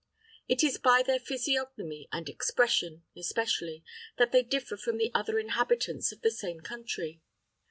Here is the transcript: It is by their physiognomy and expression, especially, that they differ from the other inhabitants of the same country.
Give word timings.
It 0.47 0.63
is 0.63 0.79
by 0.79 1.03
their 1.05 1.19
physiognomy 1.19 2.09
and 2.11 2.27
expression, 2.27 3.03
especially, 3.15 3.83
that 4.17 4.31
they 4.31 4.41
differ 4.41 4.75
from 4.75 4.97
the 4.97 5.11
other 5.13 5.37
inhabitants 5.37 6.11
of 6.11 6.21
the 6.21 6.31
same 6.31 6.61
country. 6.61 7.21